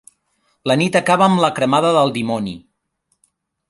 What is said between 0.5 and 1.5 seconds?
La Nit acaba amb